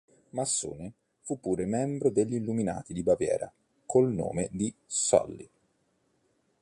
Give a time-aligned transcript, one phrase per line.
[0.31, 3.53] Massone, fu pure membro degli Illuminati di Baviera
[3.85, 5.47] col nome di "Sully".